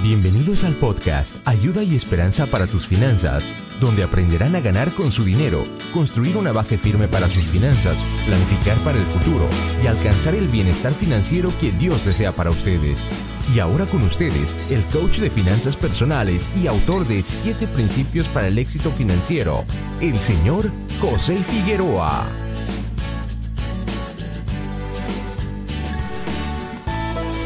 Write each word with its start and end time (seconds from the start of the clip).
Bienvenidos 0.00 0.62
al 0.62 0.74
podcast 0.76 1.34
Ayuda 1.44 1.82
y 1.82 1.96
Esperanza 1.96 2.46
para 2.46 2.68
tus 2.68 2.86
finanzas, 2.86 3.44
donde 3.80 4.04
aprenderán 4.04 4.54
a 4.54 4.60
ganar 4.60 4.92
con 4.92 5.10
su 5.10 5.24
dinero, 5.24 5.64
construir 5.92 6.36
una 6.36 6.52
base 6.52 6.78
firme 6.78 7.08
para 7.08 7.26
sus 7.26 7.42
finanzas, 7.42 7.98
planificar 8.24 8.76
para 8.84 8.96
el 8.96 9.04
futuro 9.06 9.48
y 9.82 9.88
alcanzar 9.88 10.36
el 10.36 10.46
bienestar 10.46 10.92
financiero 10.92 11.50
que 11.60 11.72
Dios 11.72 12.04
desea 12.04 12.30
para 12.30 12.50
ustedes. 12.50 13.00
Y 13.52 13.58
ahora 13.58 13.86
con 13.86 14.02
ustedes, 14.04 14.54
el 14.70 14.84
coach 14.86 15.18
de 15.18 15.30
finanzas 15.30 15.76
personales 15.76 16.48
y 16.62 16.68
autor 16.68 17.04
de 17.08 17.24
7 17.24 17.66
principios 17.66 18.28
para 18.28 18.46
el 18.46 18.58
éxito 18.58 18.92
financiero, 18.92 19.64
el 20.00 20.20
señor 20.20 20.70
José 21.00 21.42
Figueroa. 21.42 22.47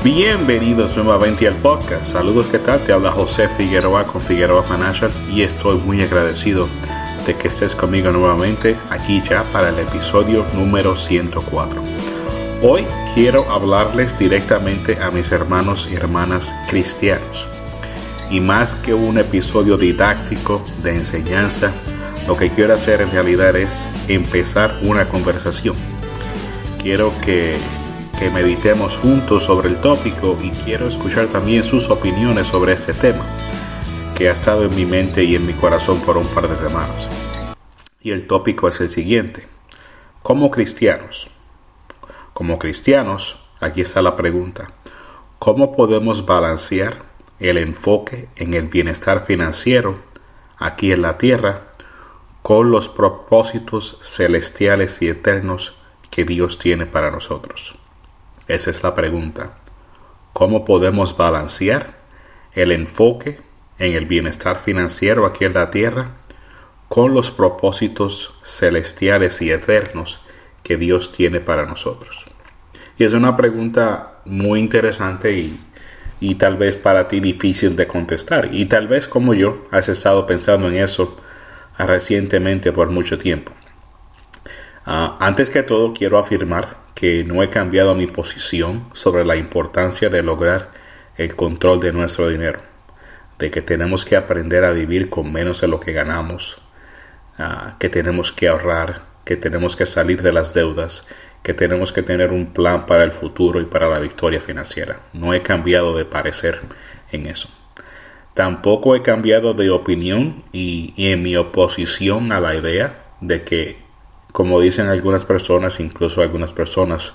Bienvenidos 0.04 0.96
nuevamente 0.96 1.46
al 1.46 1.54
podcast. 1.54 2.06
Saludos, 2.06 2.46
¿qué 2.50 2.58
tal? 2.58 2.80
Te 2.80 2.93
habla 2.93 3.12
José 3.12 3.48
Figueroa 3.48 4.04
con 4.04 4.20
Figueroa 4.20 4.64
Financial 4.64 5.12
y 5.30 5.43
estoy 5.43 5.79
muy 5.79 6.02
agradecido 6.02 6.68
de 7.24 7.36
que 7.36 7.46
estés 7.46 7.76
conmigo 7.76 8.10
nuevamente 8.10 8.76
aquí 8.90 9.22
ya 9.22 9.44
para 9.52 9.68
el 9.68 9.79
episodio 9.79 10.44
número 10.54 10.96
104. 10.96 11.80
Hoy 12.62 12.84
quiero 13.14 13.48
hablarles 13.48 14.18
directamente 14.18 15.00
a 15.00 15.12
mis 15.12 15.30
hermanos 15.30 15.88
y 15.88 15.94
hermanas 15.94 16.52
cristianos. 16.68 17.46
Y 18.29 18.40
más 18.40 18.74
que 18.74 18.94
un 18.94 19.18
episodio 19.18 19.76
didáctico 19.76 20.64
de 20.82 20.96
enseñanza, 20.96 21.71
lo 22.26 22.36
que 22.36 22.50
quiero 22.50 22.74
hacer 22.74 23.02
en 23.02 23.12
realidad 23.12 23.54
es 23.54 23.86
empezar 24.08 24.80
una 24.82 25.08
conversación. 25.08 25.76
Quiero 26.82 27.12
que 27.21 27.57
que 28.22 28.31
meditemos 28.31 28.96
juntos 28.99 29.43
sobre 29.43 29.68
el 29.68 29.81
tópico 29.81 30.39
y 30.40 30.50
quiero 30.50 30.86
escuchar 30.86 31.26
también 31.26 31.64
sus 31.64 31.90
opiniones 31.90 32.47
sobre 32.47 32.72
este 32.72 32.94
tema, 32.94 33.25
que 34.17 34.28
ha 34.28 34.33
estado 34.33 34.62
en 34.62 34.77
mi 34.77 34.84
mente 34.84 35.24
y 35.24 35.34
en 35.34 35.44
mi 35.44 35.55
corazón 35.55 36.00
por 36.02 36.16
un 36.16 36.28
par 36.28 36.48
de 36.48 36.55
semanas. 36.55 37.08
Y 38.00 38.12
el 38.12 38.28
tópico 38.28 38.69
es 38.69 38.80
el 38.80 38.91
siguiente. 38.91 39.48
Como 40.22 40.52
cristianos, 40.52 41.30
como 42.33 42.61
cristianos, 42.61 43.41
aquí 43.58 43.80
está 43.80 44.02
la 44.02 44.14
pregunta, 44.14 44.70
¿cómo 45.41 45.74
podemos 45.74 46.24
balancear 46.24 47.02
el 47.41 47.58
enfoque 47.58 48.28
en 48.36 48.55
el 48.55 48.68
bienestar 48.68 49.27
financiero 49.27 49.96
aquí 50.58 50.92
en 50.92 51.02
la 51.02 51.18
tierra 51.18 51.72
con 52.42 52.70
los 52.70 52.89
propósitos 52.89 53.98
celestiales 54.00 55.02
y 55.02 55.08
eternos 55.08 55.74
que 56.08 56.24
Dios 56.24 56.61
tiene 56.61 56.86
para 56.86 57.11
nosotros? 57.11 57.81
Esa 58.48 58.70
es 58.70 58.82
la 58.82 58.94
pregunta. 58.94 59.52
¿Cómo 60.32 60.64
podemos 60.64 61.16
balancear 61.16 61.94
el 62.54 62.72
enfoque 62.72 63.38
en 63.78 63.94
el 63.94 64.06
bienestar 64.06 64.58
financiero 64.58 65.26
aquí 65.26 65.44
en 65.44 65.54
la 65.54 65.70
tierra 65.70 66.10
con 66.88 67.14
los 67.14 67.30
propósitos 67.30 68.34
celestiales 68.42 69.40
y 69.42 69.50
eternos 69.50 70.20
que 70.62 70.76
Dios 70.76 71.12
tiene 71.12 71.40
para 71.40 71.66
nosotros? 71.66 72.24
Y 72.98 73.04
es 73.04 73.14
una 73.14 73.36
pregunta 73.36 74.14
muy 74.24 74.60
interesante 74.60 75.32
y, 75.32 75.58
y 76.20 76.34
tal 76.34 76.56
vez 76.56 76.77
para 76.77 77.08
ti 77.08 77.20
difícil 77.20 77.77
de 77.77 77.86
contestar. 77.86 78.54
Y 78.54 78.66
tal 78.66 78.88
vez 78.88 79.08
como 79.08 79.34
yo 79.34 79.64
has 79.70 79.88
estado 79.88 80.27
pensando 80.27 80.68
en 80.68 80.77
eso 80.77 81.16
recientemente 81.78 82.72
por 82.72 82.90
mucho 82.90 83.18
tiempo. 83.18 83.52
Ah, 84.84 85.16
antes 85.20 85.48
que 85.50 85.62
todo 85.62 85.92
quiero 85.92 86.18
afirmar 86.18 86.81
que 87.03 87.25
no 87.25 87.42
he 87.42 87.50
cambiado 87.50 87.97
mi 87.97 88.06
posición 88.06 88.84
sobre 88.92 89.25
la 89.25 89.34
importancia 89.34 90.08
de 90.08 90.22
lograr 90.22 90.70
el 91.17 91.34
control 91.34 91.81
de 91.81 91.92
nuestro 91.92 92.28
dinero, 92.28 92.61
de 93.41 93.50
que 93.50 93.61
tenemos 93.61 94.05
que 94.05 94.14
aprender 94.14 94.64
a 94.64 94.70
vivir 94.70 95.11
con 95.11 95.33
menos 95.33 95.62
de 95.62 95.67
lo 95.67 95.80
que 95.80 95.92
ganamos, 95.92 96.58
ah, 97.41 97.75
que 97.80 97.89
tenemos 97.89 98.30
que 98.30 98.47
ahorrar, 98.47 99.02
que 99.24 99.36
tenemos 99.36 99.74
que 99.74 99.85
salir 99.85 100.23
de 100.23 100.33
las 100.33 100.55
deudas, 100.55 101.08
que 101.42 101.55
tenemos 101.55 101.91
que 101.91 102.05
tener 102.05 102.30
un 102.30 102.52
plan 102.52 102.86
para 102.86 103.02
el 103.02 103.11
futuro 103.11 103.61
y 103.61 103.64
para 103.64 103.89
la 103.89 103.98
victoria 103.98 104.41
financiera. 104.41 105.01
No 105.12 105.35
he 105.35 105.42
cambiado 105.42 105.96
de 105.96 106.05
parecer 106.05 106.61
en 107.11 107.27
eso. 107.27 107.48
Tampoco 108.33 108.95
he 108.95 109.02
cambiado 109.02 109.55
de 109.55 109.70
opinión 109.70 110.45
y 110.52 110.95
en 110.96 111.20
mi 111.20 111.35
oposición 111.35 112.30
a 112.30 112.39
la 112.39 112.55
idea 112.55 112.95
de 113.20 113.42
que 113.42 113.81
como 114.32 114.60
dicen 114.60 114.88
algunas 114.88 115.24
personas, 115.24 115.78
incluso 115.78 116.22
algunas 116.22 116.52
personas 116.52 117.12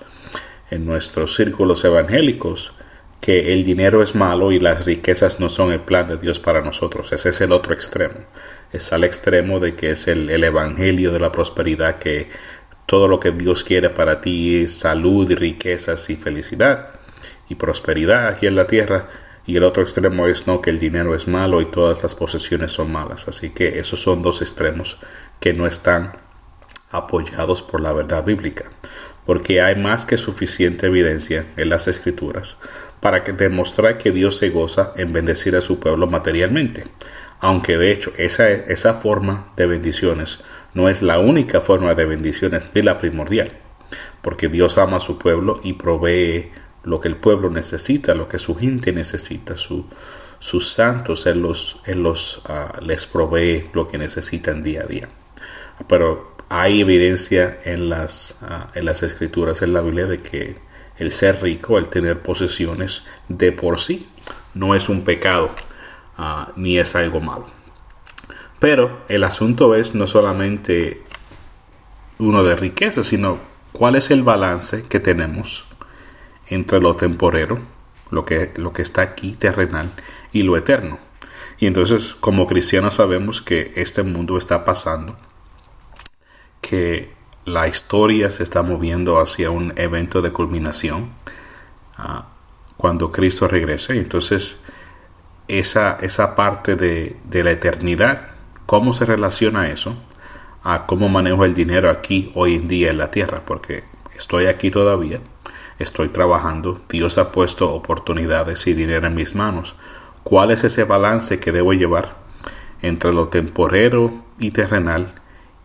en 0.69 0.85
nuestros 0.85 1.35
círculos 1.35 1.83
evangélicos, 1.83 2.73
que 3.19 3.53
el 3.53 3.63
dinero 3.63 4.03
es 4.03 4.15
malo 4.15 4.51
y 4.51 4.59
las 4.59 4.85
riquezas 4.85 5.39
no 5.39 5.49
son 5.49 5.71
el 5.71 5.81
plan 5.81 6.07
de 6.07 6.17
Dios 6.17 6.39
para 6.39 6.61
nosotros. 6.61 7.11
Ese 7.11 7.29
es 7.29 7.41
el 7.41 7.51
otro 7.51 7.73
extremo. 7.73 8.19
Es 8.71 8.93
al 8.93 9.03
extremo 9.03 9.59
de 9.59 9.75
que 9.75 9.91
es 9.91 10.07
el, 10.07 10.29
evangelio 10.43 11.11
de 11.11 11.19
la 11.19 11.31
prosperidad, 11.31 11.97
que 11.97 12.29
todo 12.85 13.07
lo 13.07 13.19
que 13.19 13.31
Dios 13.31 13.63
quiere 13.63 13.89
para 13.89 14.21
ti 14.21 14.61
es 14.61 14.79
salud 14.79 15.29
y 15.31 15.35
riquezas 15.35 16.09
y 16.09 16.15
felicidad 16.15 16.91
y 17.49 17.55
prosperidad 17.55 18.27
aquí 18.27 18.45
en 18.45 18.55
la 18.55 18.67
tierra. 18.67 19.07
Y 19.47 19.55
el 19.55 19.63
otro 19.63 19.81
extremo 19.81 20.27
es 20.27 20.45
no, 20.45 20.61
que 20.61 20.69
el 20.69 20.79
dinero 20.79 21.15
es 21.15 21.27
malo 21.27 21.61
y 21.61 21.71
todas 21.71 22.03
las 22.03 22.13
posesiones 22.13 22.71
son 22.73 22.91
malas. 22.91 23.27
Así 23.27 23.49
que 23.49 23.79
esos 23.79 24.01
son 24.01 24.21
dos 24.21 24.41
extremos 24.41 24.97
que 25.39 25.53
no 25.53 25.65
están 25.65 26.26
apoyados 26.91 27.61
por 27.61 27.81
la 27.81 27.93
verdad 27.93 28.23
bíblica, 28.23 28.65
porque 29.25 29.61
hay 29.61 29.75
más 29.75 30.05
que 30.05 30.17
suficiente 30.17 30.87
evidencia 30.87 31.45
en 31.57 31.69
las 31.69 31.87
escrituras 31.87 32.57
para 32.99 33.23
que 33.23 33.33
demostrar 33.33 33.97
que 33.97 34.11
Dios 34.11 34.37
se 34.37 34.49
goza 34.49 34.93
en 34.95 35.13
bendecir 35.13 35.55
a 35.55 35.61
su 35.61 35.79
pueblo 35.79 36.07
materialmente, 36.07 36.85
aunque 37.39 37.77
de 37.77 37.91
hecho 37.91 38.11
esa, 38.17 38.49
esa 38.49 38.95
forma 38.95 39.51
de 39.55 39.67
bendiciones 39.67 40.39
no 40.73 40.89
es 40.89 41.01
la 41.01 41.19
única 41.19 41.61
forma 41.61 41.93
de 41.95 42.05
bendiciones 42.05 42.69
ni 42.73 42.81
la 42.81 42.97
primordial, 42.97 43.51
porque 44.21 44.47
Dios 44.47 44.77
ama 44.77 44.97
a 44.97 45.01
su 45.01 45.17
pueblo 45.17 45.59
y 45.63 45.73
provee 45.73 46.51
lo 46.83 46.99
que 46.99 47.07
el 47.07 47.17
pueblo 47.17 47.49
necesita, 47.49 48.15
lo 48.15 48.29
que 48.29 48.39
su 48.39 48.55
gente 48.55 48.93
necesita, 48.93 49.55
sus 49.57 50.69
santos 50.69 51.25
él 51.25 51.41
los, 51.41 51.81
los 51.85 52.41
ah, 52.45 52.79
les 52.81 53.05
provee 53.05 53.69
lo 53.73 53.87
que 53.87 53.97
necesitan 53.97 54.63
día 54.63 54.83
a 54.83 54.85
día. 54.85 55.09
Pero 55.87 56.36
hay 56.49 56.81
evidencia 56.81 57.59
en 57.63 57.89
las, 57.89 58.37
ah, 58.41 58.67
en 58.73 58.85
las 58.85 59.03
escrituras, 59.03 59.61
en 59.61 59.73
la 59.73 59.81
Biblia, 59.81 60.05
de 60.05 60.21
que 60.21 60.55
el 60.97 61.11
ser 61.11 61.41
rico, 61.41 61.77
el 61.77 61.89
tener 61.89 62.21
posesiones 62.21 63.05
de 63.27 63.51
por 63.51 63.79
sí, 63.79 64.07
no 64.53 64.73
es 64.73 64.89
un 64.89 65.03
pecado 65.03 65.51
ah, 66.17 66.51
ni 66.55 66.77
es 66.77 66.95
algo 66.95 67.19
malo. 67.19 67.47
Pero 68.59 69.03
el 69.07 69.23
asunto 69.23 69.75
es 69.75 69.93
no 69.93 70.07
solamente 70.07 71.03
uno 72.17 72.43
de 72.43 72.55
riqueza, 72.55 73.03
sino 73.03 73.39
cuál 73.71 73.95
es 73.95 74.09
el 74.09 74.23
balance 74.23 74.83
que 74.83 74.99
tenemos 74.99 75.67
entre 76.47 76.79
lo 76.79 76.95
temporero, 76.95 77.59
lo 78.09 78.25
que, 78.25 78.51
lo 78.55 78.73
que 78.73 78.81
está 78.81 79.01
aquí 79.01 79.33
terrenal, 79.33 79.91
y 80.31 80.43
lo 80.43 80.57
eterno. 80.57 80.97
Y 81.59 81.67
entonces 81.67 82.15
como 82.15 82.47
cristianos 82.47 82.95
sabemos 82.95 83.41
que 83.41 83.73
este 83.75 84.01
mundo 84.01 84.37
está 84.37 84.65
pasando 84.65 85.15
que 86.67 87.09
la 87.45 87.67
historia 87.67 88.29
se 88.29 88.43
está 88.43 88.61
moviendo 88.61 89.19
hacia 89.19 89.51
un 89.51 89.73
evento 89.77 90.21
de 90.21 90.31
culminación 90.31 91.11
ah, 91.97 92.27
cuando 92.75 93.11
Cristo 93.11 93.47
regrese. 93.47 93.97
Entonces, 93.97 94.63
esa, 95.47 95.97
esa 96.01 96.35
parte 96.35 96.75
de, 96.75 97.15
de, 97.23 97.43
la 97.43 97.51
eternidad, 97.51 98.27
¿cómo 98.65 98.93
se 98.93 99.05
relaciona 99.05 99.69
eso 99.69 99.95
a 100.63 100.85
cómo 100.85 101.07
manejo 101.07 101.45
el 101.45 101.53
dinero 101.53 101.89
aquí 101.89 102.31
hoy 102.35 102.55
en 102.55 102.67
día 102.67 102.91
en 102.91 102.97
la 102.97 103.11
tierra? 103.11 103.43
Porque 103.45 103.85
estoy 104.17 104.47
aquí 104.47 104.69
todavía, 104.69 105.21
estoy 105.79 106.09
trabajando, 106.09 106.81
Dios 106.89 107.17
ha 107.17 107.31
puesto 107.31 107.73
oportunidades 107.73 108.67
y 108.67 108.73
dinero 108.73 109.07
en 109.07 109.15
mis 109.15 109.35
manos. 109.35 109.75
¿Cuál 110.23 110.51
es 110.51 110.65
ese 110.65 110.83
balance 110.83 111.39
que 111.39 111.53
debo 111.53 111.71
llevar 111.71 112.15
entre 112.81 113.13
lo 113.13 113.29
temporero 113.29 114.11
y 114.37 114.51
terrenal 114.51 115.13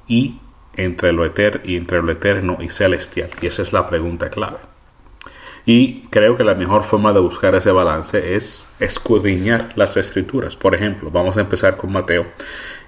y 0.07 0.39
entre 0.77 1.13
lo, 1.13 1.25
eterno 1.25 1.61
y 1.65 1.77
entre 1.77 2.03
lo 2.03 2.13
eterno 2.13 2.59
y 2.61 2.69
celestial? 2.69 3.31
Y 3.41 3.47
esa 3.47 3.63
es 3.63 3.73
la 3.73 3.87
pregunta 3.87 4.31
clave. 4.31 4.59
Y 5.65 6.03
creo 6.11 6.37
que 6.37 6.45
la 6.45 6.55
mejor 6.55 6.83
forma 6.83 7.13
de 7.13 7.21
buscar 7.21 7.55
ese 7.55 7.71
balance 7.71 8.35
es 8.35 8.67
escudriñar 8.81 9.73
las 9.77 9.97
escrituras. 9.97 10.57
Por 10.57 10.75
ejemplo, 10.75 11.11
vamos 11.11 11.37
a 11.37 11.41
empezar 11.41 11.77
con 11.77 11.93
Mateo. 11.93 12.27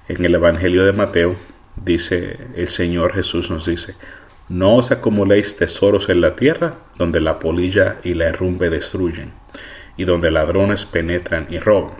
En 0.09 0.25
el 0.25 0.35
Evangelio 0.35 0.85
de 0.85 0.93
Mateo 0.93 1.37
dice 1.77 2.37
el 2.57 2.69
Señor 2.69 3.15
Jesús 3.15 3.51
nos 3.51 3.67
dice, 3.67 3.95
no 4.49 4.77
os 4.77 4.91
acumuléis 4.91 5.57
tesoros 5.57 6.09
en 6.09 6.21
la 6.21 6.37
tierra, 6.37 6.75
donde 6.99 7.21
la 7.21 7.39
polilla 7.39 7.97
y 8.05 8.15
la 8.15 8.27
herrumbe 8.27 8.69
destruyen, 8.69 9.33
y 9.97 10.05
donde 10.05 10.31
ladrones 10.31 10.85
penetran 10.85 11.47
y 11.49 11.59
roban, 11.59 11.95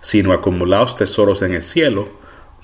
sino 0.00 0.32
acumulaos 0.32 0.96
tesoros 0.96 1.42
en 1.42 1.52
el 1.52 1.62
cielo, 1.62 2.08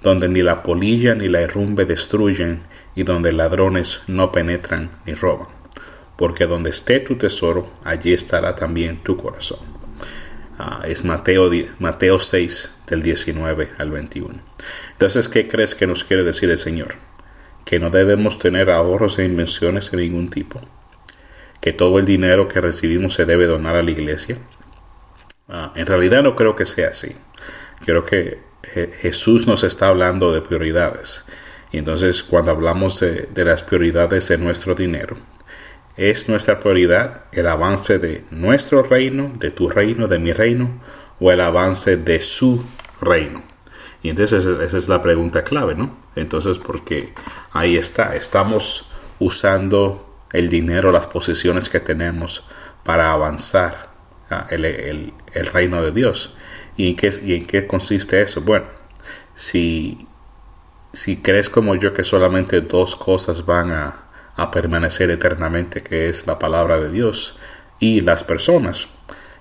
donde 0.02 0.28
ni 0.28 0.42
la 0.42 0.62
polilla 0.62 1.14
ni 1.14 1.28
la 1.28 1.40
herrumbe 1.40 1.84
destruyen, 1.84 2.62
y 2.94 3.04
donde 3.04 3.32
ladrones 3.32 4.02
no 4.08 4.32
penetran 4.32 4.90
ni 5.06 5.14
roban. 5.14 5.48
Porque 6.16 6.46
donde 6.46 6.70
esté 6.70 7.00
tu 7.00 7.16
tesoro, 7.16 7.70
allí 7.84 8.12
estará 8.12 8.54
también 8.54 9.02
tu 9.02 9.16
corazón. 9.16 9.60
Ah, 10.58 10.82
es 10.84 11.04
Mateo, 11.04 11.50
Mateo 11.78 12.20
6 12.20 12.82
del 12.88 13.02
19 13.02 13.70
al 13.78 13.90
21. 13.90 14.34
Entonces, 14.92 15.28
¿qué 15.28 15.48
crees 15.48 15.74
que 15.74 15.86
nos 15.86 16.04
quiere 16.04 16.22
decir 16.22 16.50
el 16.50 16.58
Señor? 16.58 16.96
Que 17.64 17.78
no 17.78 17.88
debemos 17.88 18.38
tener 18.38 18.68
ahorros 18.68 19.18
e 19.18 19.24
invenciones 19.24 19.90
de 19.90 19.96
ningún 19.96 20.28
tipo. 20.28 20.60
Que 21.62 21.72
todo 21.72 21.98
el 21.98 22.04
dinero 22.04 22.48
que 22.48 22.60
recibimos 22.60 23.14
se 23.14 23.24
debe 23.24 23.46
donar 23.46 23.76
a 23.76 23.82
la 23.82 23.90
iglesia. 23.90 24.36
Ah, 25.48 25.72
en 25.74 25.86
realidad 25.86 26.22
no 26.22 26.36
creo 26.36 26.54
que 26.54 26.66
sea 26.66 26.88
así. 26.88 27.16
Creo 27.86 28.04
que 28.04 28.49
Jesús 28.62 29.46
nos 29.46 29.64
está 29.64 29.88
hablando 29.88 30.32
de 30.32 30.40
prioridades. 30.40 31.24
Y 31.72 31.78
entonces 31.78 32.22
cuando 32.22 32.50
hablamos 32.50 33.00
de, 33.00 33.28
de 33.32 33.44
las 33.44 33.62
prioridades 33.62 34.28
de 34.28 34.38
nuestro 34.38 34.74
dinero, 34.74 35.16
¿Es 36.00 36.30
nuestra 36.30 36.60
prioridad 36.60 37.24
el 37.30 37.46
avance 37.46 37.98
de 37.98 38.24
nuestro 38.30 38.82
reino, 38.82 39.32
de 39.38 39.50
tu 39.50 39.68
reino, 39.68 40.08
de 40.08 40.18
mi 40.18 40.32
reino, 40.32 40.80
o 41.18 41.30
el 41.30 41.42
avance 41.42 41.98
de 41.98 42.20
su 42.20 42.64
reino? 43.02 43.42
Y 44.02 44.08
entonces 44.08 44.46
esa 44.46 44.78
es 44.78 44.88
la 44.88 45.02
pregunta 45.02 45.44
clave, 45.44 45.74
¿no? 45.74 45.94
Entonces, 46.16 46.58
porque 46.58 47.12
ahí 47.52 47.76
está, 47.76 48.16
estamos 48.16 48.90
usando 49.18 50.24
el 50.32 50.48
dinero, 50.48 50.90
las 50.90 51.06
posiciones 51.06 51.68
que 51.68 51.80
tenemos 51.80 52.44
para 52.82 53.12
avanzar 53.12 53.90
el, 54.48 55.12
reino 55.52 55.82
de 55.82 55.92
Dios. 55.92 56.34
¿Y 56.80 56.88
en, 56.88 56.96
qué, 56.96 57.10
¿Y 57.22 57.34
en 57.34 57.46
qué 57.46 57.66
consiste 57.66 58.22
eso? 58.22 58.40
Bueno, 58.40 58.64
si, 59.34 60.06
si 60.94 61.18
crees 61.18 61.50
como 61.50 61.74
yo 61.74 61.92
que 61.92 62.04
solamente 62.04 62.62
dos 62.62 62.96
cosas 62.96 63.44
van 63.44 63.70
a, 63.70 63.96
a 64.34 64.50
permanecer 64.50 65.10
eternamente, 65.10 65.82
que 65.82 66.08
es 66.08 66.26
la 66.26 66.38
palabra 66.38 66.80
de 66.80 66.90
Dios 66.90 67.36
y 67.80 68.00
las 68.00 68.24
personas. 68.24 68.88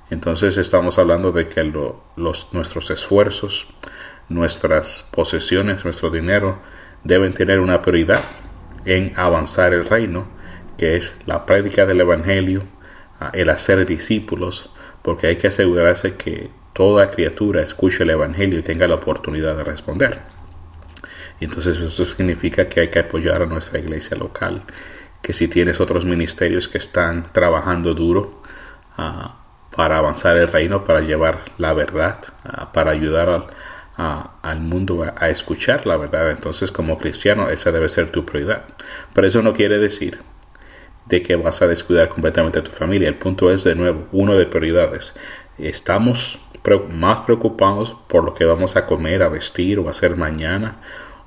Entonces 0.09 0.57
estamos 0.57 0.99
hablando 0.99 1.31
de 1.31 1.47
que 1.47 1.63
los, 1.63 2.49
nuestros 2.51 2.91
esfuerzos, 2.91 3.67
nuestras 4.27 5.09
posesiones, 5.15 5.85
nuestro 5.85 6.09
dinero 6.09 6.59
deben 7.05 7.33
tener 7.33 7.61
una 7.61 7.81
prioridad 7.81 8.21
en 8.83 9.13
avanzar 9.15 9.73
el 9.73 9.85
reino, 9.85 10.27
que 10.77 10.97
es 10.97 11.17
la 11.25 11.45
práctica 11.45 11.85
del 11.85 12.01
Evangelio, 12.01 12.63
el 13.31 13.49
hacer 13.49 13.85
discípulos, 13.85 14.71
porque 15.01 15.27
hay 15.27 15.37
que 15.37 15.47
asegurarse 15.47 16.15
que 16.15 16.58
toda 16.79 17.09
criatura 17.09 17.61
escuche 17.61 18.03
el 18.03 18.09
Evangelio 18.11 18.57
y 18.57 18.61
tenga 18.61 18.87
la 18.87 18.95
oportunidad 18.95 19.57
de 19.57 19.65
responder. 19.65 20.21
Y 21.41 21.43
entonces 21.43 21.81
eso 21.81 22.05
significa 22.05 22.69
que 22.69 22.79
hay 22.79 22.87
que 22.87 22.99
apoyar 22.99 23.41
a 23.41 23.45
nuestra 23.47 23.79
iglesia 23.79 24.15
local, 24.15 24.61
que 25.21 25.33
si 25.33 25.49
tienes 25.49 25.81
otros 25.81 26.05
ministerios 26.05 26.69
que 26.69 26.77
están 26.77 27.33
trabajando 27.33 27.93
duro 27.93 28.41
ah, 28.95 29.35
para 29.75 29.97
avanzar 29.97 30.37
el 30.37 30.47
reino, 30.47 30.85
para 30.85 31.01
llevar 31.01 31.41
la 31.57 31.73
verdad, 31.73 32.19
ah, 32.45 32.71
para 32.71 32.91
ayudar 32.91 33.49
al, 33.97 34.59
mundo 34.61 35.03
a, 35.03 35.15
a, 35.17 35.27
escuchar 35.27 35.85
la 35.85 35.97
verdad, 35.97 36.31
entonces 36.31 36.71
como 36.71 36.97
cristiano 36.97 37.49
esa 37.49 37.73
debe 37.73 37.89
ser 37.89 38.09
tu 38.09 38.25
prioridad. 38.25 38.63
Pero 39.13 39.27
eso 39.27 39.41
no 39.41 39.51
quiere 39.51 39.79
decir 39.79 40.21
de 41.07 41.21
que 41.23 41.35
vas 41.35 41.61
a 41.61 41.67
descuidar 41.67 42.07
completamente 42.07 42.59
a 42.59 42.63
tu 42.63 42.71
familia. 42.71 43.09
El 43.09 43.15
punto 43.15 43.51
es 43.51 43.65
de 43.65 43.75
nuevo, 43.75 44.07
uno 44.13 44.35
de 44.35 44.45
prioridades. 44.45 45.13
Estamos 45.57 46.39
más 46.77 47.21
preocupados 47.21 47.95
por 48.07 48.23
lo 48.23 48.33
que 48.33 48.45
vamos 48.45 48.75
a 48.75 48.85
comer, 48.85 49.23
a 49.23 49.29
vestir 49.29 49.79
o 49.79 49.87
a 49.87 49.91
hacer 49.91 50.15
mañana 50.15 50.77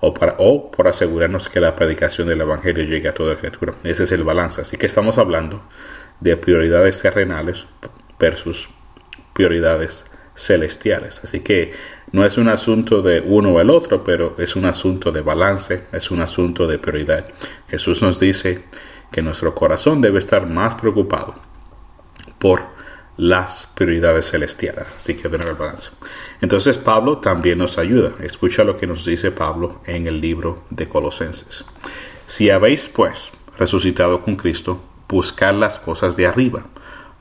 o, 0.00 0.12
para, 0.15 0.37
o 0.39 0.71
por 0.71 0.89
asegurarnos 0.89 1.49
que 1.49 1.61
la 1.61 1.77
predicación 1.77 2.29
del 2.29 2.41
Evangelio 2.41 2.85
llegue 2.85 3.09
a 3.09 3.12
toda 3.12 3.37
criatura. 3.37 3.75
Ese 3.85 4.05
es 4.05 4.12
el 4.12 4.25
balance. 4.25 4.61
Así 4.61 4.77
que 4.77 4.87
estamos 4.87 5.19
hablando 5.19 5.62
de 6.21 6.37
prioridades 6.37 7.00
terrenales 7.00 7.67
versus 8.19 8.69
prioridades 9.33 10.06
celestiales. 10.35 11.23
Así 11.25 11.41
que 11.41 11.73
no 12.12 12.25
es 12.25 12.37
un 12.37 12.49
asunto 12.49 13.03
de 13.03 13.21
uno 13.21 13.50
o 13.50 13.61
el 13.61 13.71
otro, 13.71 14.03
pero 14.03 14.35
es 14.38 14.56
un 14.56 14.65
asunto 14.65 15.12
de 15.12 15.21
balance, 15.21 15.85
es 15.93 16.11
un 16.11 16.21
asunto 16.21 16.67
de 16.67 16.79
prioridad. 16.79 17.27
Jesús 17.69 18.03
nos 18.03 18.19
dice 18.19 18.65
que 19.11 19.23
nuestro 19.23 19.55
corazón 19.55 20.00
debe 20.00 20.19
estar 20.19 20.47
más 20.47 20.75
preocupado 20.75 21.35
por 22.38 22.62
las 23.17 23.70
prioridades 23.75 24.31
celestiales. 24.31 24.87
Así 24.97 25.14
que 25.14 25.29
tener 25.29 25.49
el 25.49 25.55
balance. 25.55 25.91
Entonces 26.41 26.79
Pablo 26.79 27.19
también 27.19 27.59
nos 27.59 27.79
ayuda. 27.79 28.14
Escucha 28.20 28.64
lo 28.64 28.76
que 28.79 28.87
nos 28.87 29.05
dice 29.05 29.31
Pablo 29.31 29.81
en 29.87 30.06
el 30.06 30.20
libro 30.20 30.64
de 30.70 30.88
Colosenses. 30.88 31.64
Si 32.26 32.50
habéis 32.50 32.88
pues 32.88 33.32
resucitado 33.59 34.23
con 34.23 34.37
Cristo, 34.37 34.82
buscad 35.09 35.55
las 35.55 35.79
cosas 35.79 36.17
de 36.17 36.26
arriba, 36.26 36.64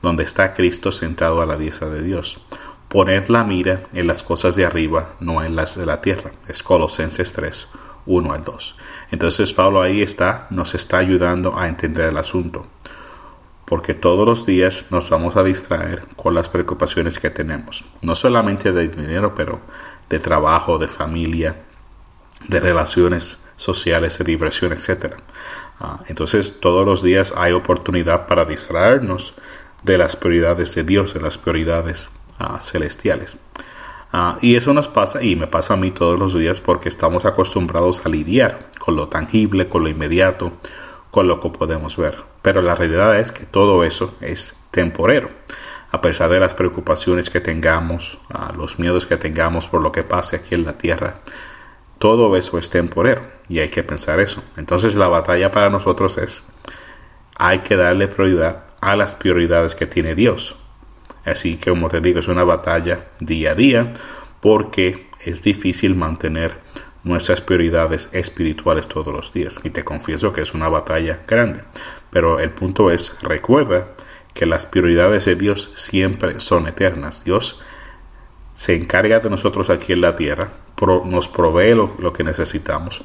donde 0.00 0.24
está 0.24 0.54
Cristo 0.54 0.92
sentado 0.92 1.42
a 1.42 1.46
la 1.46 1.56
diestra 1.56 1.88
de 1.88 2.02
Dios. 2.02 2.38
Poned 2.88 3.28
la 3.28 3.44
mira 3.44 3.84
en 3.92 4.06
las 4.06 4.22
cosas 4.22 4.56
de 4.56 4.64
arriba, 4.64 5.14
no 5.20 5.42
en 5.42 5.56
las 5.56 5.78
de 5.78 5.86
la 5.86 6.00
tierra. 6.00 6.32
Es 6.48 6.62
Colosenses 6.62 7.32
3, 7.32 7.68
1 8.06 8.32
al 8.32 8.44
2. 8.44 8.76
Entonces 9.12 9.52
Pablo 9.52 9.82
ahí 9.82 10.02
está, 10.02 10.46
nos 10.50 10.74
está 10.74 10.98
ayudando 10.98 11.58
a 11.58 11.68
entender 11.68 12.06
el 12.06 12.16
asunto 12.16 12.66
porque 13.72 13.94
todos 13.94 14.26
los 14.26 14.44
días 14.44 14.84
nos 14.90 15.08
vamos 15.08 15.34
a 15.36 15.42
distraer 15.42 16.02
con 16.14 16.34
las 16.34 16.50
preocupaciones 16.50 17.18
que 17.18 17.30
tenemos, 17.30 17.86
no 18.02 18.14
solamente 18.14 18.70
de 18.70 18.86
dinero, 18.86 19.34
pero 19.34 19.60
de 20.10 20.18
trabajo, 20.18 20.76
de 20.76 20.88
familia, 20.88 21.56
de 22.48 22.60
relaciones 22.60 23.42
sociales, 23.56 24.18
de 24.18 24.26
diversión, 24.26 24.74
etc. 24.74 25.14
Ah, 25.80 26.00
entonces 26.08 26.60
todos 26.60 26.84
los 26.84 27.02
días 27.02 27.32
hay 27.34 27.52
oportunidad 27.52 28.26
para 28.26 28.44
distraernos 28.44 29.32
de 29.82 29.96
las 29.96 30.16
prioridades 30.16 30.74
de 30.74 30.84
Dios, 30.84 31.14
de 31.14 31.22
las 31.22 31.38
prioridades 31.38 32.10
ah, 32.38 32.58
celestiales. 32.60 33.38
Ah, 34.12 34.36
y 34.42 34.56
eso 34.56 34.74
nos 34.74 34.88
pasa, 34.88 35.22
y 35.22 35.34
me 35.34 35.46
pasa 35.46 35.72
a 35.72 35.78
mí 35.78 35.92
todos 35.92 36.20
los 36.20 36.34
días, 36.34 36.60
porque 36.60 36.90
estamos 36.90 37.24
acostumbrados 37.24 38.04
a 38.04 38.10
lidiar 38.10 38.68
con 38.78 38.96
lo 38.96 39.08
tangible, 39.08 39.70
con 39.70 39.82
lo 39.82 39.88
inmediato, 39.88 40.52
con 41.10 41.26
lo 41.26 41.40
que 41.40 41.48
podemos 41.48 41.96
ver. 41.96 42.31
Pero 42.42 42.60
la 42.60 42.74
realidad 42.74 43.18
es 43.18 43.32
que 43.32 43.46
todo 43.46 43.84
eso 43.84 44.16
es 44.20 44.58
temporero. 44.70 45.30
A 45.90 46.00
pesar 46.00 46.30
de 46.30 46.40
las 46.40 46.54
preocupaciones 46.54 47.30
que 47.30 47.40
tengamos, 47.40 48.18
los 48.56 48.78
miedos 48.78 49.06
que 49.06 49.16
tengamos 49.16 49.66
por 49.66 49.80
lo 49.80 49.92
que 49.92 50.02
pase 50.02 50.36
aquí 50.36 50.54
en 50.54 50.64
la 50.64 50.78
tierra, 50.78 51.20
todo 51.98 52.36
eso 52.36 52.58
es 52.58 52.70
temporero 52.70 53.22
y 53.48 53.60
hay 53.60 53.68
que 53.68 53.84
pensar 53.84 54.18
eso. 54.18 54.42
Entonces 54.56 54.96
la 54.96 55.08
batalla 55.08 55.52
para 55.52 55.70
nosotros 55.70 56.18
es, 56.18 56.44
hay 57.36 57.60
que 57.60 57.76
darle 57.76 58.08
prioridad 58.08 58.64
a 58.80 58.96
las 58.96 59.14
prioridades 59.14 59.74
que 59.74 59.86
tiene 59.86 60.14
Dios. 60.14 60.56
Así 61.24 61.56
que 61.56 61.70
como 61.70 61.88
te 61.88 62.00
digo, 62.00 62.18
es 62.18 62.28
una 62.28 62.42
batalla 62.42 63.06
día 63.20 63.52
a 63.52 63.54
día 63.54 63.92
porque 64.40 65.06
es 65.20 65.42
difícil 65.44 65.94
mantener 65.94 66.56
nuestras 67.04 67.40
prioridades 67.40 68.08
espirituales 68.12 68.88
todos 68.88 69.14
los 69.14 69.32
días. 69.32 69.60
Y 69.62 69.70
te 69.70 69.84
confieso 69.84 70.32
que 70.32 70.40
es 70.40 70.54
una 70.54 70.68
batalla 70.68 71.20
grande. 71.26 71.60
Pero 72.12 72.38
el 72.38 72.50
punto 72.50 72.90
es, 72.90 73.20
recuerda 73.22 73.88
que 74.34 74.46
las 74.46 74.66
prioridades 74.66 75.24
de 75.24 75.34
Dios 75.34 75.72
siempre 75.74 76.38
son 76.40 76.68
eternas. 76.68 77.24
Dios 77.24 77.60
se 78.54 78.76
encarga 78.76 79.20
de 79.20 79.30
nosotros 79.30 79.70
aquí 79.70 79.94
en 79.94 80.02
la 80.02 80.14
tierra, 80.14 80.52
nos 81.04 81.28
provee 81.28 81.74
lo, 81.74 82.12
que 82.12 82.22
necesitamos, 82.22 83.02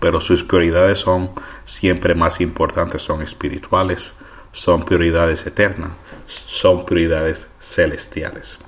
pero 0.00 0.20
sus 0.20 0.42
prioridades 0.42 0.98
son 0.98 1.30
siempre 1.64 2.14
más 2.14 2.40
importantes, 2.40 3.02
son 3.02 3.22
espirituales, 3.22 4.12
son 4.52 4.84
prioridades 4.84 5.46
eternas, 5.46 5.92
son 6.26 6.84
prioridades 6.84 7.54
celestiales. 7.60 8.58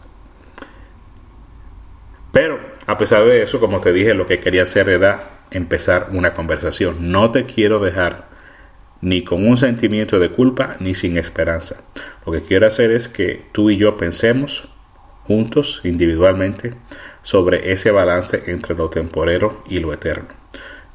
Pero 2.32 2.60
a 2.86 2.96
pesar 2.96 3.24
de 3.24 3.42
eso, 3.42 3.58
como 3.58 3.80
te 3.80 3.92
dije, 3.92 4.14
lo 4.14 4.26
que 4.26 4.38
quería 4.38 4.62
hacer 4.62 4.88
era 4.88 5.40
empezar 5.50 6.08
una 6.12 6.32
conversación. 6.32 7.10
No 7.10 7.30
te 7.32 7.44
quiero 7.44 7.80
dejar 7.80 8.29
ni 9.00 9.24
con 9.24 9.48
un 9.48 9.56
sentimiento 9.56 10.18
de 10.18 10.30
culpa 10.30 10.76
ni 10.80 10.94
sin 10.94 11.16
esperanza. 11.16 11.76
Lo 12.26 12.32
que 12.32 12.40
quiero 12.40 12.66
hacer 12.66 12.90
es 12.90 13.08
que 13.08 13.44
tú 13.52 13.70
y 13.70 13.76
yo 13.76 13.96
pensemos 13.96 14.68
juntos, 15.26 15.80
individualmente, 15.84 16.74
sobre 17.22 17.72
ese 17.72 17.90
balance 17.90 18.42
entre 18.46 18.74
lo 18.74 18.90
temporero 18.90 19.62
y 19.68 19.78
lo 19.78 19.92
eterno. 19.92 20.28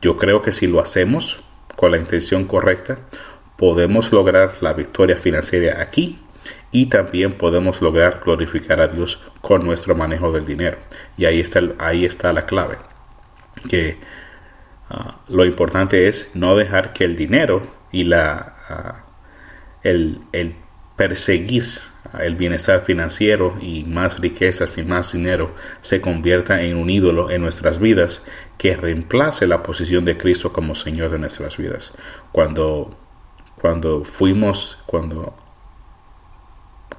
Yo 0.02 0.18
creo 0.18 0.42
que 0.42 0.52
si 0.52 0.68
lo 0.68 0.80
hacemos 0.80 1.40
con 1.76 1.92
la 1.92 1.98
intención 1.98 2.46
correcta, 2.46 3.00
podemos 3.58 4.12
lograr 4.12 4.56
la 4.62 4.74
victoria 4.74 5.18
financiera 5.18 5.82
aquí 5.82 6.20
y 6.72 6.88
también 6.88 7.34
podemos 7.34 7.82
lograr 7.82 8.22
glorificar 8.24 8.82
a 8.82 8.88
Dios 8.88 9.22
con 9.42 9.66
nuestro 9.66 9.96
manejo 9.96 10.32
del 10.32 10.46
dinero. 10.46 10.78
Y 11.18 11.26
ahí 11.26 11.40
está, 11.40 11.62
ahí 11.80 12.06
está 12.06 12.34
la 12.34 12.46
clave, 12.46 12.78
que 13.70 13.98
ah, 14.90 15.20
lo 15.30 15.46
importante 15.46 16.08
es 16.08 16.36
no 16.36 16.56
dejar 16.56 16.94
que 16.94 17.06
el 17.06 17.16
dinero 17.16 17.75
y 17.96 18.04
la, 18.04 18.56
ah, 18.70 19.06
el, 19.84 20.20
el 20.32 20.56
perseguir 20.98 21.66
el 22.20 22.36
bienestar 22.36 22.82
financiero 22.82 23.58
y 23.60 23.84
más 23.84 24.20
riquezas 24.20 24.78
y 24.78 24.84
más 24.84 25.14
dinero 25.14 25.56
se 25.82 26.02
convierta 26.02 26.62
en 26.62 26.78
un 26.78 26.90
ídolo 26.90 27.32
en 27.32 27.42
nuestras 27.42 27.80
vidas 27.80 28.24
que 28.58 28.78
reemplace 28.78 29.48
la 29.48 29.64
posición 29.64 30.06
de 30.06 30.18
Cristo 30.18 30.54
como 30.54 30.76
Señor 30.76 31.10
de 31.10 31.20
nuestras 31.20 31.58
vidas. 31.58 31.94
Cuando, 32.32 32.96
cuando 33.60 34.04
fuimos, 34.04 34.78
cuando 34.86 35.36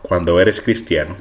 cuando 0.03 0.41
eres 0.41 0.61
cristiano, 0.61 1.17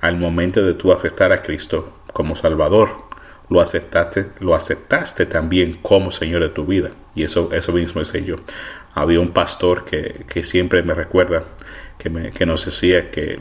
al 0.00 0.16
momento 0.16 0.62
de 0.62 0.74
tú 0.74 0.92
aceptar 0.92 1.32
a 1.32 1.42
Cristo 1.42 1.92
como 2.12 2.36
Salvador, 2.36 3.10
lo 3.48 3.60
aceptaste, 3.60 4.28
lo 4.38 4.54
aceptaste 4.54 5.26
también 5.26 5.78
como 5.82 6.12
Señor 6.12 6.42
de 6.42 6.50
tu 6.50 6.64
vida. 6.64 6.92
Y 7.16 7.24
eso, 7.24 7.50
eso 7.52 7.72
mismo 7.72 8.00
es 8.00 8.12
yo. 8.24 8.36
Había 8.94 9.20
un 9.20 9.30
pastor 9.30 9.84
que, 9.84 10.42
siempre 10.42 10.82
me 10.82 10.94
recuerda, 10.94 11.44
que, 11.98 12.10
me, 12.10 12.30
que 12.32 12.46
nos 12.46 12.64
decía 12.64 13.10
que 13.10 13.40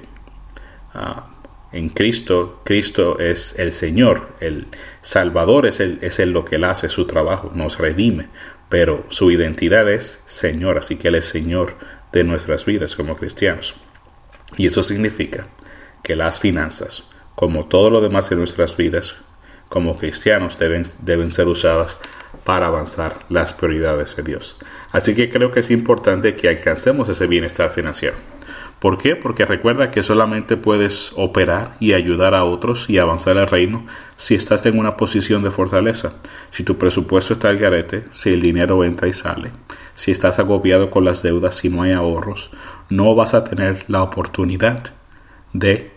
ah, 0.94 1.28
en 1.72 1.90
Cristo, 1.90 2.62
Cristo 2.64 3.20
es 3.20 3.60
el 3.60 3.74
Señor, 3.74 4.30
el 4.40 4.68
Salvador 5.02 5.66
es, 5.68 5.80
el, 5.80 6.00
es 6.02 6.20
el 6.20 6.32
lo 6.32 6.46
que 6.46 6.56
Él 6.56 6.64
hace 6.64 6.90
su 6.90 7.06
trabajo, 7.06 7.52
nos 7.54 7.78
redime, 7.78 8.28
pero 8.70 9.06
su 9.10 9.32
identidad 9.32 9.90
es 9.90 10.24
Señor, 10.26 10.78
así 10.78 10.96
que 10.96 11.10
Él 11.10 11.16
es 11.16 11.26
Señor 11.26 11.76
de 12.12 12.24
nuestras 12.24 12.66
vidas 12.66 12.96
como 12.96 13.16
cristianos. 13.16 13.76
Y 14.58 14.66
eso 14.66 14.82
significa 14.82 15.48
que 16.04 16.16
las 16.16 16.40
finanzas, 16.40 17.04
como 17.36 17.66
todo 17.66 17.90
lo 17.90 18.02
demás 18.02 18.30
de 18.30 18.36
nuestras 18.36 18.76
vidas, 18.76 19.18
como 19.68 19.98
cristianos 19.98 20.58
deben, 20.58 20.88
deben 21.02 21.32
ser 21.32 21.48
usadas 21.48 22.00
para 22.44 22.68
avanzar 22.68 23.20
las 23.30 23.54
prioridades 23.54 24.16
de 24.16 24.24
Dios. 24.24 24.58
Así 24.92 25.16
que 25.16 25.30
creo 25.30 25.52
que 25.52 25.60
es 25.60 25.72
importante 25.72 26.36
que 26.36 26.50
alcancemos 26.50 27.10
ese 27.10 27.28
bienestar 27.28 27.70
financiero. 27.72 28.16
¿Por 28.80 28.98
qué? 28.98 29.18
Porque 29.18 29.46
recuerda 29.46 29.92
que 29.92 30.04
solamente 30.04 30.56
puedes 30.56 31.12
operar 31.18 31.74
y 31.82 31.94
ayudar 31.94 32.34
a 32.34 32.46
otros 32.46 32.90
y 32.90 32.98
avanzar 32.98 33.36
el 33.36 33.48
reino 33.48 33.86
si 34.16 34.36
estás 34.36 34.66
en 34.66 34.80
una 34.80 34.96
posición 34.96 35.44
de 35.44 35.52
fortaleza. 35.52 36.14
Si 36.52 36.64
tu 36.64 36.78
presupuesto 36.78 37.34
está 37.34 37.50
al 37.50 37.58
garete, 37.58 38.06
si 38.12 38.30
el 38.30 38.42
dinero 38.42 38.86
entra 38.86 39.10
y 39.10 39.14
sale, 39.14 39.52
si 39.96 40.12
estás 40.12 40.40
agobiado 40.40 40.90
con 40.90 41.04
las 41.04 41.22
deudas, 41.22 41.58
si 41.58 41.70
no 41.70 41.82
hay 41.82 41.92
ahorros, 41.92 42.52
no 42.90 43.14
vas 43.16 43.34
a 43.34 43.44
tener 43.44 43.84
la 43.90 44.02
oportunidad 44.02 44.94
de 45.52 45.92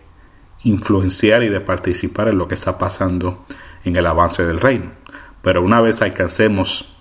influenciar 0.65 1.45
y 1.45 1.51
de 1.51 1.61
participar 1.61 2.29
en 2.29 2.39
lo 2.39 2.49
que 2.49 2.55
está 2.55 2.79
pasando 2.79 3.47
en 3.85 3.95
el 3.95 4.07
avance 4.07 4.45
del 4.45 4.61
reino. 4.61 4.91
Pero 5.43 5.63
una 5.63 5.81
vez 5.81 6.03
alcancemos 6.03 6.95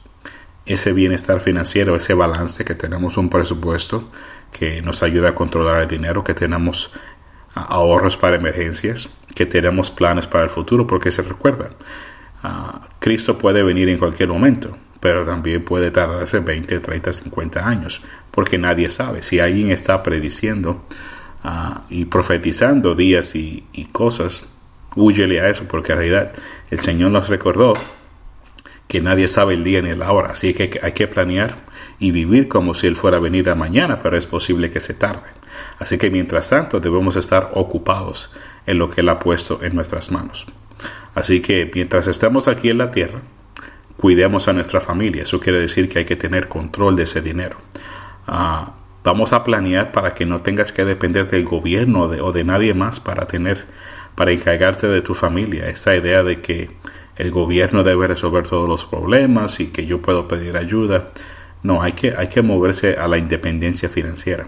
ese 0.65 0.93
bienestar 0.93 1.39
financiero, 1.39 1.95
ese 1.95 2.13
balance, 2.13 2.65
que 2.65 2.75
tenemos 2.75 3.17
un 3.17 3.29
presupuesto 3.29 4.09
que 4.51 4.81
nos 4.81 5.03
ayuda 5.03 5.29
a 5.29 5.35
controlar 5.35 5.81
el 5.81 5.87
dinero, 5.87 6.23
que 6.23 6.33
tenemos 6.33 6.91
ahorros 7.53 8.17
para 8.17 8.35
emergencias, 8.35 9.09
que 9.35 9.45
tenemos 9.45 9.91
planes 9.91 10.27
para 10.27 10.43
el 10.43 10.49
futuro, 10.49 10.87
porque 10.87 11.11
se 11.11 11.21
recuerda, 11.21 11.71
ah, 12.43 12.81
Cristo 12.99 13.37
puede 13.37 13.63
venir 13.63 13.89
en 13.89 13.97
cualquier 13.97 14.29
momento, 14.29 14.77
pero 14.99 15.25
también 15.25 15.63
puede 15.63 15.91
tardarse 15.91 16.39
20, 16.39 16.79
30, 16.79 17.13
50 17.13 17.67
años, 17.67 18.01
porque 18.31 18.57
nadie 18.57 18.89
sabe. 18.89 19.23
Si 19.23 19.39
alguien 19.39 19.71
está 19.71 20.03
prediciendo 20.03 20.85
Ah, 21.43 21.85
y 21.89 22.05
profetizando 22.05 22.93
días 22.93 23.35
y, 23.35 23.63
cosas, 23.91 24.45
huyele 24.95 25.41
a 25.41 25.49
eso, 25.49 25.65
porque 25.67 25.93
en 25.93 25.97
realidad 25.97 26.33
el 26.69 26.79
Señor 26.79 27.11
nos 27.11 27.29
recordó 27.29 27.73
que 28.91 28.99
nadie 28.99 29.29
sabe 29.29 29.53
el 29.53 29.63
día 29.63 29.81
ni 29.81 29.95
la 29.95 30.11
hora, 30.11 30.31
así 30.31 30.53
que 30.53 30.77
hay 30.83 30.91
que 30.91 31.07
planear 31.07 31.55
y 31.97 32.11
vivir 32.11 32.49
como 32.49 32.73
si 32.73 32.87
Él 32.87 32.97
fuera 32.97 33.15
a 33.15 33.19
venir 33.21 33.49
a 33.49 33.55
mañana, 33.55 33.99
pero 33.99 34.17
es 34.17 34.27
posible 34.27 34.69
que 34.69 34.81
se 34.81 34.93
tarde. 34.93 35.29
Así 35.79 35.97
que 35.97 36.11
mientras 36.11 36.49
tanto 36.49 36.81
debemos 36.81 37.15
estar 37.15 37.51
ocupados 37.53 38.31
en 38.65 38.79
lo 38.79 38.89
que 38.89 38.99
Él 38.99 39.07
ha 39.07 39.17
puesto 39.17 39.63
en 39.63 39.75
nuestras 39.75 40.11
manos. 40.11 40.45
Así 41.15 41.39
que 41.39 41.71
mientras 41.73 42.07
estemos 42.07 42.49
aquí 42.49 42.69
en 42.69 42.79
la 42.79 42.91
tierra, 42.91 43.21
cuidemos 43.95 44.49
a 44.49 44.53
nuestra 44.53 44.81
familia. 44.81 45.23
Eso 45.23 45.39
quiere 45.39 45.61
decir 45.61 45.87
que 45.87 45.99
hay 45.99 46.05
que 46.05 46.17
tener 46.17 46.49
control 46.49 46.97
de 46.97 47.03
ese 47.03 47.21
dinero. 47.21 47.55
Ah, 48.27 48.73
Vamos 49.03 49.33
a 49.33 49.43
planear 49.43 49.91
para 49.91 50.13
que 50.13 50.27
no 50.27 50.41
tengas 50.41 50.71
que 50.71 50.85
depender 50.85 51.27
del 51.27 51.43
gobierno 51.43 52.01
o 52.01 52.31
de 52.31 52.43
nadie 52.43 52.75
más 52.75 52.99
para 52.99 53.27
tener, 53.27 53.65
para 54.15 54.31
encargarte 54.31 54.87
de 54.87 55.01
tu 55.01 55.15
familia. 55.15 55.67
Esta 55.69 55.95
idea 55.95 56.21
de 56.21 56.39
que 56.39 56.69
el 57.21 57.29
gobierno 57.29 57.83
debe 57.83 58.07
resolver 58.07 58.47
todos 58.47 58.67
los 58.67 58.83
problemas 58.85 59.59
y 59.59 59.67
que 59.67 59.85
yo 59.85 60.01
puedo 60.01 60.27
pedir 60.27 60.57
ayuda. 60.57 61.09
No, 61.61 61.83
hay 61.83 61.91
que, 61.91 62.15
hay 62.17 62.29
que 62.29 62.41
moverse 62.41 62.95
a 62.95 63.07
la 63.07 63.19
independencia 63.19 63.89
financiera. 63.89 64.47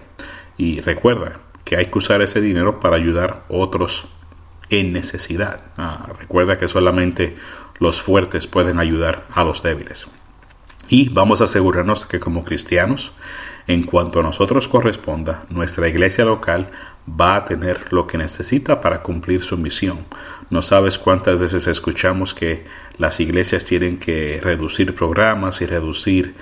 Y 0.58 0.80
recuerda 0.80 1.38
que 1.64 1.76
hay 1.76 1.86
que 1.86 1.98
usar 1.98 2.20
ese 2.20 2.40
dinero 2.40 2.80
para 2.80 2.96
ayudar 2.96 3.44
a 3.48 3.54
otros 3.54 4.08
en 4.70 4.92
necesidad. 4.92 5.60
Ah, 5.76 6.08
recuerda 6.18 6.58
que 6.58 6.66
solamente 6.66 7.36
los 7.78 8.02
fuertes 8.02 8.48
pueden 8.48 8.80
ayudar 8.80 9.24
a 9.32 9.44
los 9.44 9.62
débiles. 9.62 10.08
Y 10.88 11.10
vamos 11.10 11.42
a 11.42 11.44
asegurarnos 11.44 12.06
que 12.06 12.18
como 12.18 12.42
cristianos 12.42 13.12
en 13.66 13.82
cuanto 13.82 14.20
a 14.20 14.22
nosotros 14.22 14.68
corresponda, 14.68 15.44
nuestra 15.48 15.88
iglesia 15.88 16.24
local 16.24 16.68
va 17.08 17.36
a 17.36 17.44
tener 17.44 17.92
lo 17.92 18.06
que 18.06 18.18
necesita 18.18 18.80
para 18.80 19.02
cumplir 19.02 19.42
su 19.42 19.56
misión. 19.56 20.00
No 20.50 20.62
sabes 20.62 20.98
cuántas 20.98 21.38
veces 21.38 21.66
escuchamos 21.66 22.34
que 22.34 22.64
las 22.98 23.20
iglesias 23.20 23.64
tienen 23.64 23.98
que 23.98 24.40
reducir 24.42 24.94
programas 24.94 25.60
y 25.60 25.66
reducir 25.66 26.34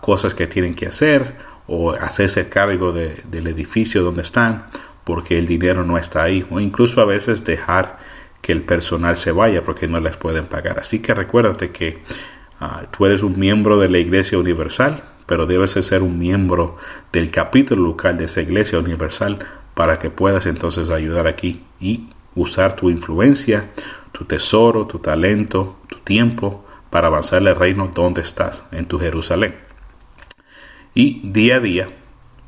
cosas 0.00 0.34
que 0.34 0.46
tienen 0.46 0.74
que 0.74 0.86
hacer 0.86 1.36
o 1.66 1.92
hacerse 1.92 2.48
cargo 2.48 2.92
del 2.92 3.46
edificio 3.46 4.02
donde 4.02 4.22
están 4.22 4.66
porque 5.04 5.38
el 5.38 5.46
dinero 5.46 5.84
no 5.84 5.98
está 5.98 6.22
ahí 6.22 6.46
o 6.50 6.60
incluso 6.60 7.00
a 7.00 7.04
veces 7.04 7.44
dejar 7.44 7.98
que 8.40 8.52
el 8.52 8.62
personal 8.62 9.16
se 9.16 9.32
vaya 9.32 9.62
porque 9.62 9.86
no 9.86 10.00
les 10.00 10.16
pueden 10.16 10.46
pagar. 10.46 10.78
Así 10.78 11.00
que 11.00 11.14
recuérdate 11.14 11.70
que 11.70 11.98
ah, 12.60 12.82
tú 12.96 13.06
eres 13.06 13.22
un 13.22 13.38
miembro 13.38 13.78
de 13.78 13.88
la 13.88 13.98
Iglesia 13.98 14.38
Universal 14.38 15.02
pero 15.26 15.46
debes 15.46 15.72
ser 15.72 16.02
un 16.02 16.18
miembro 16.18 16.76
del 17.12 17.30
capítulo 17.30 17.82
local 17.82 18.16
de 18.16 18.24
esa 18.24 18.42
iglesia 18.42 18.78
universal 18.78 19.38
para 19.74 19.98
que 19.98 20.10
puedas 20.10 20.46
entonces 20.46 20.90
ayudar 20.90 21.26
aquí 21.26 21.62
y 21.80 22.08
usar 22.34 22.76
tu 22.76 22.90
influencia, 22.90 23.70
tu 24.12 24.24
tesoro, 24.24 24.86
tu 24.86 24.98
talento, 24.98 25.78
tu 25.88 25.98
tiempo 25.98 26.64
para 26.90 27.08
avanzar 27.08 27.42
el 27.42 27.56
reino 27.56 27.90
donde 27.94 28.20
estás, 28.20 28.64
en 28.70 28.86
tu 28.86 28.98
Jerusalén. 28.98 29.54
Y 30.94 31.20
día 31.24 31.56
a 31.56 31.60
día 31.60 31.88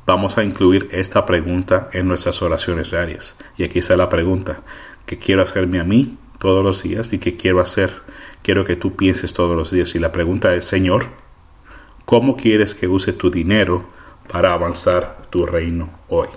vamos 0.05 0.37
a 0.37 0.43
incluir 0.43 0.87
esta 0.91 1.25
pregunta 1.25 1.89
en 1.93 2.07
nuestras 2.07 2.41
oraciones 2.41 2.91
diarias. 2.91 3.35
Y 3.57 3.63
aquí 3.63 3.79
está 3.79 3.97
la 3.97 4.09
pregunta 4.09 4.61
que 5.05 5.17
quiero 5.17 5.41
hacerme 5.41 5.79
a 5.79 5.83
mí 5.83 6.17
todos 6.39 6.63
los 6.63 6.83
días 6.83 7.11
y 7.13 7.17
que 7.17 7.37
quiero 7.37 7.59
hacer, 7.59 7.91
quiero 8.43 8.65
que 8.65 8.75
tú 8.75 8.95
pienses 8.95 9.33
todos 9.33 9.55
los 9.57 9.71
días. 9.71 9.95
Y 9.95 9.99
la 9.99 10.11
pregunta 10.11 10.53
es, 10.53 10.65
Señor, 10.65 11.07
cómo 12.05 12.37
quieres 12.37 12.73
que 12.73 12.87
use 12.87 13.13
tu 13.13 13.29
dinero 13.29 13.83
para 14.31 14.53
avanzar 14.53 15.17
tu 15.29 15.45
reino 15.45 15.89
hoy. 16.07 16.27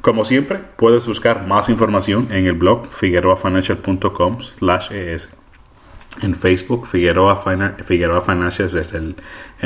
Como 0.00 0.24
siempre, 0.24 0.60
puedes 0.76 1.06
buscar 1.06 1.46
más 1.46 1.68
información 1.68 2.28
en 2.30 2.46
el 2.46 2.54
blog 2.54 2.86
figueroafinancial.com 2.86 4.38
es. 4.90 5.30
En 6.22 6.34
Facebook, 6.34 6.86
Figueroa, 6.86 7.44
Figueroa 7.84 8.20
Financial 8.20 8.68
es 8.76 8.92
el, 8.92 9.14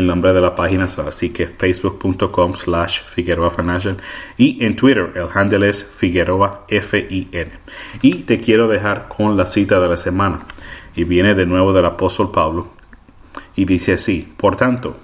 nombre 0.06 0.34
de 0.34 0.40
la 0.40 0.54
página, 0.54 0.84
así 0.84 1.30
que 1.30 1.46
facebook.com 1.46 2.54
slash 2.54 3.00
Figueroa 3.04 3.50
Financial. 3.50 3.96
Y 4.36 4.62
en 4.62 4.76
Twitter, 4.76 5.12
el 5.14 5.28
handle 5.32 5.68
es 5.68 5.82
Figueroa 5.82 6.64
F-I-N. 6.68 7.52
Y 8.02 8.14
te 8.24 8.38
quiero 8.38 8.68
dejar 8.68 9.08
con 9.08 9.36
la 9.36 9.46
cita 9.46 9.80
de 9.80 9.88
la 9.88 9.96
semana. 9.96 10.40
Y 10.94 11.04
viene 11.04 11.34
de 11.34 11.46
nuevo 11.46 11.72
del 11.72 11.86
apóstol 11.86 12.32
Pablo. 12.32 12.68
Y 13.54 13.64
dice 13.64 13.94
así, 13.94 14.30
por 14.36 14.56
tanto, 14.56 14.96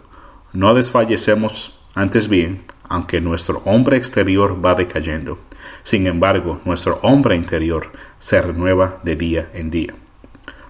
no 0.53 0.75
desfallecemos, 0.75 1.79
antes 1.95 2.29
bien, 2.29 2.65
aunque 2.89 3.21
nuestro 3.21 3.61
hombre 3.65 3.97
exterior 3.97 4.65
va 4.65 4.75
decayendo. 4.75 5.39
Sin 5.83 6.07
embargo, 6.07 6.61
nuestro 6.65 6.99
hombre 7.03 7.37
interior 7.37 7.93
se 8.19 8.41
renueva 8.41 8.99
de 9.03 9.17
día 9.17 9.51
en 9.53 9.71
día. 9.71 9.95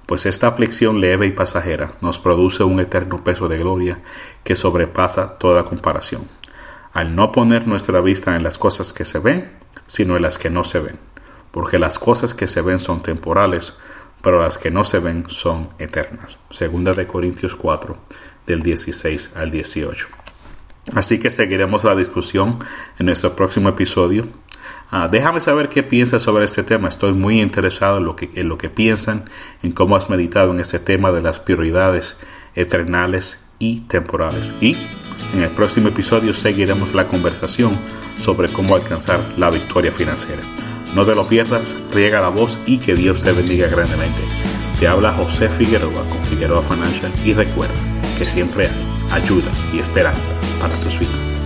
Pues 0.07 0.27
esta 0.27 0.49
aflicción 0.49 1.01
leve 1.01 1.27
y 1.27 1.33
pasajera 1.33 1.93
nos 2.01 2.19
produce 2.19 2.65
un 2.65 2.81
eterno 2.81 3.23
peso 3.23 3.49
de 3.49 3.59
gloria 3.59 4.01
que 4.43 4.55
sobrepasa 4.55 5.39
toda 5.39 5.65
comparación, 5.65 6.27
al 6.93 7.15
no 7.15 7.31
poner 7.31 7.67
nuestra 7.67 8.01
vista 8.01 8.35
en 8.35 8.43
las 8.43 8.59
cosas 8.59 8.93
que 8.93 9.05
se 9.05 9.19
ven, 9.19 9.51
sino 9.87 10.17
en 10.17 10.23
las 10.23 10.39
que 10.39 10.51
no 10.51 10.65
se 10.65 10.81
ven, 10.81 10.99
porque 11.51 11.79
las 11.79 11.99
cosas 11.99 12.33
que 12.33 12.47
se 12.47 12.63
ven 12.63 12.79
son 12.79 13.03
temporales, 13.03 13.77
pero 14.23 14.41
las 14.41 14.57
que 14.59 14.71
no 14.71 14.85
se 14.85 14.99
ven 14.99 15.27
son 15.29 15.69
eternas. 15.79 16.39
Segunda 16.51 16.95
de 16.95 17.07
Corintios 17.07 17.55
4, 17.55 17.97
del 18.49 18.63
16 18.63 19.33
al 19.37 19.51
18. 19.51 20.09
Así 20.95 21.19
que 21.19 21.31
seguiremos 21.31 21.85
la 21.85 21.95
discusión 21.95 22.59
en 22.99 23.07
nuestro 23.07 23.37
próximo 23.37 23.69
episodio. 23.69 24.27
Ah, 24.91 25.09
déjame 25.11 25.43
saber 25.43 25.69
qué 25.69 25.83
piensas 25.83 26.23
sobre 26.23 26.47
este 26.47 26.63
tema. 26.63 26.89
Estoy 26.89 27.13
muy 27.13 27.41
interesado 27.41 27.99
en 27.99 28.05
lo, 28.05 28.17
que, 28.17 28.31
en 28.35 28.49
lo 28.49 28.57
que 28.57 28.71
piensan, 28.71 29.25
en 29.63 29.73
cómo 29.73 29.97
has 29.97 30.09
meditado 30.09 30.51
en 30.53 30.61
este 30.61 30.79
tema 30.79 31.13
de 31.13 31.21
las 31.21 31.41
prioridades 31.41 32.19
eternales 32.55 33.45
y 33.59 33.81
temporales. 33.81 34.55
Y 34.63 34.77
en 35.35 35.43
el 35.43 35.51
próximo 35.51 35.89
episodio 35.89 36.33
seguiremos 36.33 36.95
la 36.95 37.07
conversación 37.07 37.77
sobre 38.23 38.49
cómo 38.49 38.75
alcanzar 38.75 39.21
la 39.37 39.51
victoria 39.51 39.93
financiera. 39.93 40.43
No 40.95 41.05
te 41.05 41.15
lo 41.15 41.29
pierdas, 41.29 41.77
riega 41.93 42.23
la 42.23 42.31
voz 42.31 42.59
y 42.65 42.79
que 42.79 42.95
Dios 42.95 43.23
te 43.23 43.33
bendiga 43.33 43.69
grandemente. 43.69 44.21
Te 44.81 44.89
habla 44.89 45.13
José 45.13 45.51
Figueroa 45.51 46.09
con 46.09 46.25
Figueroa 46.25 46.63
Financial 46.63 47.13
y 47.27 47.35
recuerda 47.35 47.98
que 48.19 48.27
siempre 48.27 48.67
hay 48.67 49.23
ayuda 49.23 49.51
y 49.73 49.79
esperanza 49.79 50.33
para 50.61 50.75
tus 50.77 50.97
finanzas. 50.97 51.38